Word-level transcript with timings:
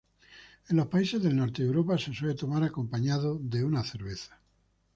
En 0.67 0.77
los 0.77 0.87
países 0.87 1.21
del 1.21 1.35
norte 1.35 1.61
de 1.61 1.67
Europa 1.67 1.95
se 1.95 2.11
suele 2.11 2.33
tomar 2.33 2.63
acompañado 2.63 3.37
de 3.37 3.63
una 3.63 3.83
cerveza. 3.83 4.41